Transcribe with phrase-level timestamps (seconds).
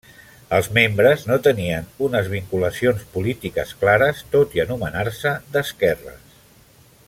[0.59, 6.37] Els membres no tenien unes vinculacions polítiques clares, tot i anomenar-se d'esquerres.